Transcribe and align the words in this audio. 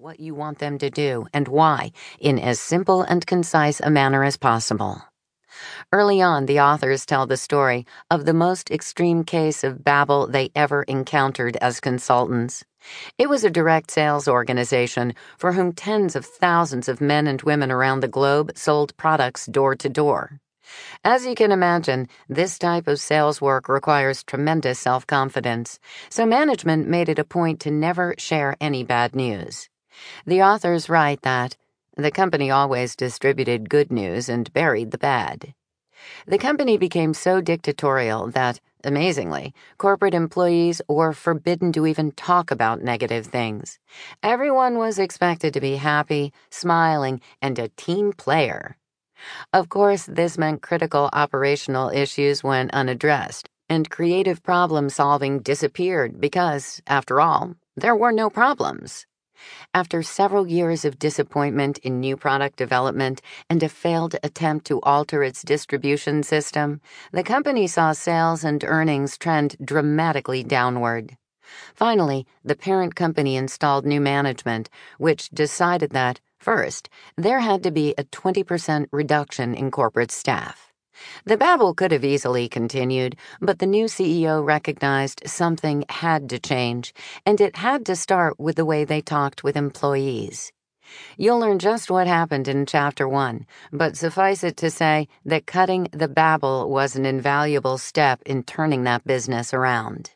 what 0.00 0.18
you 0.18 0.34
want 0.34 0.58
them 0.60 0.78
to 0.78 0.88
do 0.88 1.26
and 1.34 1.46
why 1.46 1.92
in 2.18 2.38
as 2.38 2.58
simple 2.58 3.02
and 3.02 3.26
concise 3.26 3.80
a 3.80 3.90
manner 3.90 4.24
as 4.24 4.38
possible. 4.38 5.02
Early 5.92 6.22
on, 6.22 6.46
the 6.46 6.58
authors 6.58 7.04
tell 7.04 7.26
the 7.26 7.36
story 7.36 7.84
of 8.10 8.24
the 8.24 8.32
most 8.32 8.70
extreme 8.70 9.24
case 9.24 9.62
of 9.62 9.84
babble 9.84 10.26
they 10.26 10.50
ever 10.54 10.84
encountered 10.84 11.58
as 11.58 11.80
consultants. 11.80 12.64
It 13.18 13.28
was 13.28 13.44
a 13.44 13.50
direct 13.50 13.90
sales 13.90 14.26
organization 14.26 15.12
for 15.36 15.52
whom 15.52 15.74
tens 15.74 16.16
of 16.16 16.24
thousands 16.24 16.88
of 16.88 17.02
men 17.02 17.26
and 17.26 17.42
women 17.42 17.70
around 17.70 18.00
the 18.00 18.08
globe 18.08 18.52
sold 18.56 18.96
products 18.96 19.44
door 19.44 19.74
to 19.76 19.90
door. 19.90 20.40
As 21.04 21.26
you 21.26 21.34
can 21.34 21.52
imagine, 21.52 22.08
this 22.26 22.58
type 22.58 22.88
of 22.88 23.00
sales 23.00 23.42
work 23.42 23.68
requires 23.68 24.24
tremendous 24.24 24.78
self 24.78 25.06
confidence, 25.06 25.78
so 26.08 26.24
management 26.24 26.88
made 26.88 27.10
it 27.10 27.18
a 27.18 27.24
point 27.24 27.60
to 27.60 27.70
never 27.70 28.14
share 28.16 28.56
any 28.62 28.82
bad 28.82 29.14
news. 29.14 29.68
The 30.26 30.42
authors 30.42 30.88
write 30.88 31.22
that 31.22 31.56
the 31.96 32.10
company 32.10 32.50
always 32.50 32.96
distributed 32.96 33.68
good 33.68 33.90
news 33.92 34.28
and 34.28 34.52
buried 34.52 34.90
the 34.90 34.98
bad. 34.98 35.54
The 36.26 36.38
company 36.38 36.78
became 36.78 37.12
so 37.12 37.40
dictatorial 37.40 38.30
that, 38.30 38.60
amazingly, 38.84 39.54
corporate 39.76 40.14
employees 40.14 40.80
were 40.88 41.12
forbidden 41.12 41.72
to 41.72 41.86
even 41.86 42.12
talk 42.12 42.50
about 42.50 42.82
negative 42.82 43.26
things. 43.26 43.78
Everyone 44.22 44.78
was 44.78 44.98
expected 44.98 45.52
to 45.54 45.60
be 45.60 45.76
happy, 45.76 46.32
smiling, 46.50 47.20
and 47.42 47.58
a 47.58 47.68
team 47.68 48.12
player. 48.12 48.76
Of 49.52 49.68
course, 49.68 50.06
this 50.06 50.38
meant 50.38 50.62
critical 50.62 51.10
operational 51.12 51.90
issues 51.90 52.42
went 52.42 52.72
unaddressed, 52.72 53.50
and 53.68 53.90
creative 53.90 54.42
problem 54.42 54.88
solving 54.88 55.40
disappeared 55.40 56.20
because, 56.20 56.80
after 56.86 57.20
all, 57.20 57.56
there 57.76 57.96
were 57.96 58.12
no 58.12 58.30
problems. 58.30 59.06
After 59.74 60.02
several 60.02 60.46
years 60.46 60.84
of 60.84 60.98
disappointment 60.98 61.78
in 61.78 62.00
new 62.00 62.16
product 62.16 62.56
development 62.56 63.22
and 63.48 63.62
a 63.62 63.68
failed 63.68 64.16
attempt 64.22 64.66
to 64.66 64.80
alter 64.82 65.22
its 65.22 65.42
distribution 65.42 66.22
system, 66.22 66.80
the 67.12 67.22
company 67.22 67.66
saw 67.66 67.92
sales 67.92 68.44
and 68.44 68.64
earnings 68.64 69.16
trend 69.16 69.56
dramatically 69.64 70.42
downward. 70.42 71.16
Finally, 71.74 72.26
the 72.44 72.54
parent 72.54 72.94
company 72.94 73.36
installed 73.36 73.84
new 73.84 74.00
management, 74.00 74.68
which 74.98 75.30
decided 75.30 75.90
that, 75.90 76.20
first, 76.38 76.88
there 77.16 77.40
had 77.40 77.62
to 77.62 77.70
be 77.70 77.94
a 77.98 78.04
20% 78.04 78.86
reduction 78.92 79.54
in 79.54 79.70
corporate 79.70 80.12
staff. 80.12 80.69
The 81.24 81.36
babble 81.36 81.74
could 81.74 81.92
have 81.92 82.04
easily 82.04 82.48
continued, 82.48 83.16
but 83.40 83.58
the 83.58 83.66
new 83.66 83.86
CEO 83.86 84.44
recognized 84.44 85.22
something 85.26 85.84
had 85.88 86.28
to 86.30 86.38
change, 86.38 86.94
and 87.24 87.40
it 87.40 87.56
had 87.56 87.86
to 87.86 87.96
start 87.96 88.38
with 88.38 88.56
the 88.56 88.64
way 88.64 88.84
they 88.84 89.00
talked 89.00 89.44
with 89.44 89.56
employees. 89.56 90.52
You'll 91.16 91.38
learn 91.38 91.58
just 91.58 91.90
what 91.90 92.06
happened 92.06 92.48
in 92.48 92.66
Chapter 92.66 93.08
1, 93.08 93.46
but 93.72 93.96
suffice 93.96 94.42
it 94.42 94.56
to 94.58 94.70
say 94.70 95.08
that 95.24 95.46
cutting 95.46 95.88
the 95.92 96.08
babble 96.08 96.68
was 96.68 96.96
an 96.96 97.06
invaluable 97.06 97.78
step 97.78 98.20
in 98.26 98.42
turning 98.42 98.84
that 98.84 99.04
business 99.04 99.54
around. 99.54 100.10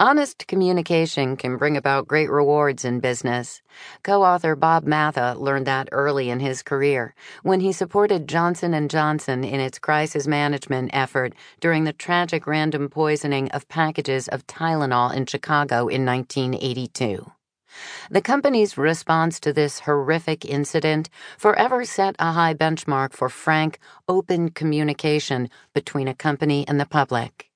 Honest 0.00 0.46
communication 0.46 1.36
can 1.36 1.56
bring 1.56 1.76
about 1.76 2.06
great 2.06 2.30
rewards 2.30 2.84
in 2.84 3.00
business. 3.00 3.62
Co 4.04 4.22
author 4.22 4.54
Bob 4.54 4.84
Matha 4.84 5.34
learned 5.36 5.66
that 5.66 5.88
early 5.90 6.30
in 6.30 6.38
his 6.38 6.62
career 6.62 7.16
when 7.42 7.58
he 7.58 7.72
supported 7.72 8.28
Johnson 8.28 8.88
& 8.88 8.88
Johnson 8.88 9.42
in 9.42 9.58
its 9.58 9.80
crisis 9.80 10.28
management 10.28 10.90
effort 10.92 11.34
during 11.58 11.82
the 11.82 11.92
tragic 11.92 12.46
random 12.46 12.88
poisoning 12.88 13.50
of 13.50 13.66
packages 13.66 14.28
of 14.28 14.46
Tylenol 14.46 15.12
in 15.12 15.26
Chicago 15.26 15.88
in 15.88 16.06
1982. 16.06 17.32
The 18.08 18.22
company's 18.22 18.78
response 18.78 19.40
to 19.40 19.52
this 19.52 19.80
horrific 19.80 20.44
incident 20.44 21.10
forever 21.36 21.84
set 21.84 22.14
a 22.20 22.30
high 22.30 22.54
benchmark 22.54 23.14
for 23.14 23.28
frank, 23.28 23.80
open 24.06 24.50
communication 24.50 25.50
between 25.74 26.06
a 26.06 26.14
company 26.14 26.64
and 26.68 26.78
the 26.78 26.86
public. 26.86 27.47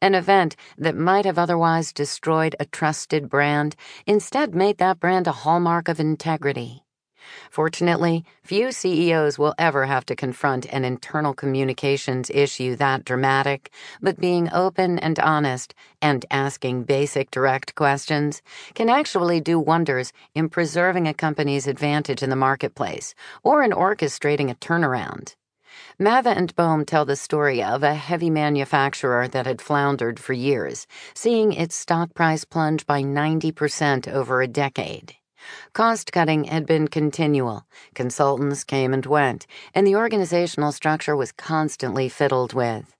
An 0.00 0.14
event 0.14 0.56
that 0.76 0.96
might 0.96 1.24
have 1.24 1.38
otherwise 1.38 1.92
destroyed 1.92 2.56
a 2.58 2.64
trusted 2.64 3.28
brand 3.28 3.76
instead 4.06 4.54
made 4.54 4.78
that 4.78 5.00
brand 5.00 5.26
a 5.26 5.32
hallmark 5.32 5.88
of 5.88 6.00
integrity. 6.00 6.84
Fortunately, 7.50 8.24
few 8.42 8.72
CEOs 8.72 9.38
will 9.38 9.54
ever 9.58 9.86
have 9.86 10.04
to 10.06 10.16
confront 10.16 10.66
an 10.66 10.84
internal 10.84 11.32
communications 11.32 12.30
issue 12.30 12.76
that 12.76 13.04
dramatic, 13.04 13.72
but 14.02 14.20
being 14.20 14.50
open 14.52 14.98
and 14.98 15.18
honest 15.18 15.74
and 16.02 16.26
asking 16.30 16.84
basic 16.84 17.30
direct 17.30 17.74
questions 17.74 18.42
can 18.74 18.88
actually 18.88 19.40
do 19.40 19.58
wonders 19.58 20.12
in 20.34 20.48
preserving 20.48 21.08
a 21.08 21.14
company's 21.14 21.66
advantage 21.66 22.22
in 22.22 22.30
the 22.30 22.36
marketplace 22.36 23.14
or 23.42 23.62
in 23.62 23.70
orchestrating 23.70 24.50
a 24.50 24.54
turnaround. 24.56 25.34
Matha 25.98 26.30
and 26.30 26.54
Boehm 26.56 26.84
tell 26.84 27.04
the 27.04 27.16
story 27.16 27.62
of 27.62 27.82
a 27.82 27.94
heavy 27.94 28.30
manufacturer 28.30 29.28
that 29.28 29.46
had 29.46 29.60
floundered 29.60 30.18
for 30.18 30.32
years, 30.32 30.86
seeing 31.14 31.52
its 31.52 31.74
stock 31.74 32.14
price 32.14 32.44
plunge 32.44 32.86
by 32.86 33.02
90% 33.02 34.08
over 34.08 34.42
a 34.42 34.46
decade. 34.46 35.14
Cost 35.72 36.12
cutting 36.12 36.44
had 36.44 36.66
been 36.66 36.88
continual. 36.88 37.66
Consultants 37.94 38.64
came 38.64 38.94
and 38.94 39.04
went, 39.06 39.46
and 39.74 39.86
the 39.86 39.96
organizational 39.96 40.72
structure 40.72 41.16
was 41.16 41.32
constantly 41.32 42.08
fiddled 42.08 42.54
with. 42.54 42.94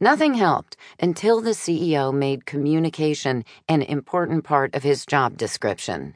Nothing 0.00 0.34
helped 0.34 0.76
until 1.00 1.40
the 1.40 1.50
CEO 1.50 2.12
made 2.12 2.46
communication 2.46 3.44
an 3.68 3.82
important 3.82 4.44
part 4.44 4.74
of 4.74 4.82
his 4.82 5.06
job 5.06 5.36
description. 5.36 6.14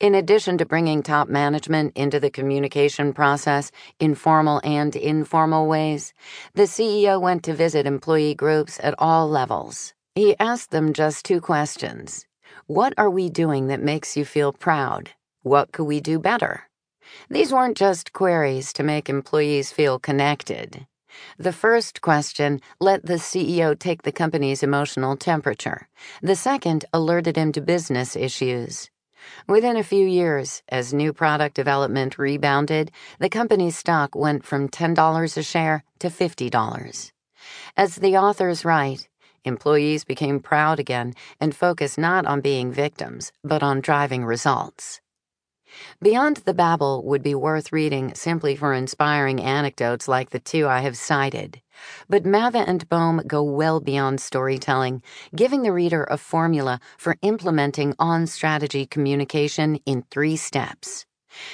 In 0.00 0.14
addition 0.14 0.58
to 0.58 0.66
bringing 0.66 1.02
top 1.02 1.28
management 1.28 1.96
into 1.96 2.20
the 2.20 2.30
communication 2.30 3.12
process 3.12 3.70
in 3.98 4.14
formal 4.14 4.60
and 4.64 4.94
informal 4.94 5.66
ways, 5.66 6.12
the 6.54 6.64
CEO 6.64 7.20
went 7.20 7.42
to 7.44 7.54
visit 7.54 7.86
employee 7.86 8.34
groups 8.34 8.78
at 8.82 8.94
all 8.98 9.28
levels. 9.28 9.94
He 10.14 10.34
asked 10.38 10.70
them 10.70 10.92
just 10.92 11.24
two 11.24 11.40
questions 11.40 12.26
What 12.66 12.94
are 12.96 13.10
we 13.10 13.28
doing 13.28 13.66
that 13.68 13.82
makes 13.82 14.16
you 14.16 14.24
feel 14.24 14.52
proud? 14.52 15.10
What 15.42 15.72
could 15.72 15.84
we 15.84 16.00
do 16.00 16.18
better? 16.18 16.68
These 17.30 17.52
weren't 17.52 17.76
just 17.76 18.12
queries 18.12 18.72
to 18.74 18.82
make 18.82 19.08
employees 19.08 19.72
feel 19.72 19.98
connected. 19.98 20.86
The 21.38 21.52
first 21.52 22.00
question 22.00 22.60
let 22.80 23.06
the 23.06 23.14
CEO 23.14 23.78
take 23.78 24.02
the 24.02 24.12
company's 24.12 24.62
emotional 24.62 25.16
temperature. 25.16 25.88
The 26.22 26.36
second 26.36 26.84
alerted 26.92 27.36
him 27.36 27.52
to 27.52 27.60
business 27.60 28.16
issues. 28.16 28.90
Within 29.48 29.76
a 29.76 29.82
few 29.82 30.06
years, 30.06 30.62
as 30.68 30.92
new 30.92 31.12
product 31.12 31.54
development 31.54 32.18
rebounded, 32.18 32.90
the 33.18 33.28
company's 33.28 33.76
stock 33.76 34.14
went 34.14 34.44
from 34.44 34.68
$10 34.68 35.36
a 35.36 35.42
share 35.42 35.84
to 35.98 36.08
$50. 36.08 37.12
As 37.76 37.96
the 37.96 38.16
authors 38.16 38.64
write, 38.64 39.08
employees 39.44 40.04
became 40.04 40.40
proud 40.40 40.80
again 40.80 41.14
and 41.40 41.54
focused 41.54 41.98
not 41.98 42.26
on 42.26 42.40
being 42.40 42.72
victims, 42.72 43.32
but 43.44 43.62
on 43.62 43.80
driving 43.80 44.24
results. 44.24 45.00
Beyond 46.02 46.38
the 46.38 46.54
Babble 46.54 47.02
would 47.04 47.22
be 47.22 47.34
worth 47.34 47.72
reading 47.72 48.14
simply 48.14 48.56
for 48.56 48.72
inspiring 48.72 49.40
anecdotes 49.40 50.08
like 50.08 50.30
the 50.30 50.38
two 50.38 50.66
I 50.66 50.80
have 50.80 50.96
cited. 50.96 51.60
But 52.08 52.24
Matha 52.24 52.64
and 52.66 52.88
Boehm 52.88 53.22
go 53.26 53.42
well 53.42 53.80
beyond 53.80 54.20
storytelling, 54.20 55.02
giving 55.34 55.62
the 55.62 55.72
reader 55.72 56.04
a 56.04 56.16
formula 56.16 56.80
for 56.96 57.16
implementing 57.22 57.94
on 57.98 58.26
strategy 58.26 58.86
communication 58.86 59.76
in 59.86 60.02
three 60.10 60.36
steps. 60.36 61.06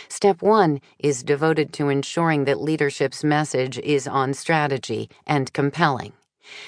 Step 0.08 0.42
one 0.42 0.80
is 0.98 1.22
devoted 1.22 1.72
to 1.72 1.88
ensuring 1.88 2.44
that 2.44 2.60
leadership's 2.60 3.24
message 3.24 3.78
is 3.78 4.06
on 4.06 4.32
strategy 4.34 5.10
and 5.26 5.52
compelling. 5.52 6.12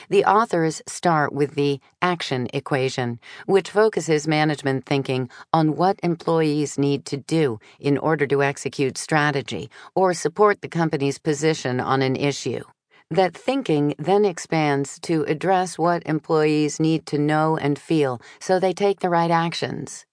The 0.09 0.25
authors 0.25 0.83
start 0.87 1.33
with 1.33 1.55
the 1.55 1.81
action 2.01 2.49
equation, 2.53 3.19
which 3.47 3.71
focuses 3.71 4.29
management 4.29 4.87
thinking 4.87 5.29
on 5.53 5.77
what 5.77 5.99
employees 6.03 6.79
need 6.79 7.05
to 7.07 7.17
do 7.17 7.59
in 7.81 7.99
order 7.99 8.27
to 8.27 8.43
execute 8.43 8.99
strategy 8.99 9.71
or 9.95 10.15
support 10.15 10.61
the 10.61 10.69
company's 10.69 11.19
position 11.19 11.81
on 11.81 12.03
an 12.03 12.17
issue. 12.17 12.63
That 13.11 13.35
thinking 13.35 13.95
then 13.99 14.25
expands 14.25 14.99
to 15.01 15.25
address 15.25 15.79
what 15.79 16.03
employees 16.07 16.81
need 16.81 17.07
to 17.07 17.19
know 17.19 17.57
and 17.57 17.79
feel 17.79 18.21
so 18.41 18.59
they 18.59 18.73
take 18.73 19.01
the 19.01 19.11
right 19.11 19.31
actions. 19.31 20.07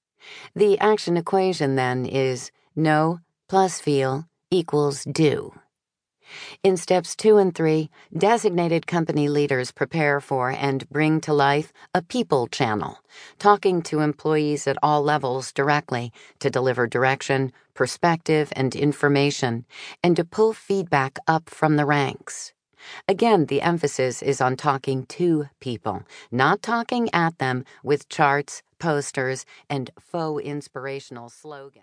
The 0.56 0.78
action 0.80 1.18
equation 1.18 1.76
then 1.76 2.06
is 2.06 2.52
know 2.76 3.20
plus 3.48 3.80
feel 3.80 4.28
equals 4.50 5.04
do. 5.06 5.54
In 6.64 6.78
steps 6.78 7.16
two 7.16 7.38
and 7.38 7.54
three, 7.54 7.90
designated 8.16 8.88
company 8.88 9.28
leaders 9.28 9.72
prepare 9.72 10.20
for 10.20 10.50
and 10.52 10.90
bring 10.90 11.22
to 11.22 11.34
life 11.34 11.74
a 11.94 12.02
people 12.02 12.48
channel, 12.48 13.00
talking 13.40 13.82
to 13.84 14.00
employees 14.00 14.68
at 14.68 14.78
all 14.84 15.02
levels 15.04 15.52
directly 15.52 16.12
to 16.40 16.50
deliver 16.50 16.88
direction, 16.88 17.52
perspective, 17.74 18.54
and 18.56 18.76
information, 18.76 19.66
and 20.04 20.16
to 20.16 20.24
pull 20.24 20.54
feedback 20.54 21.18
up 21.28 21.50
from 21.50 21.76
the 21.76 21.86
ranks. 21.86 22.54
Again, 23.08 23.46
the 23.46 23.62
emphasis 23.62 24.22
is 24.22 24.42
on 24.42 24.56
talking 24.56 25.06
to 25.08 25.50
people, 25.60 26.04
not 26.32 26.62
talking 26.62 27.10
at 27.14 27.38
them 27.38 27.64
with 27.84 28.10
charts, 28.10 28.64
posters, 28.80 29.46
and 29.70 29.92
faux 30.00 30.44
inspirational 30.44 31.30
slogans. 31.30 31.80